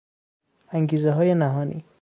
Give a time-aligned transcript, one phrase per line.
[0.71, 1.85] انگیزههای نهانی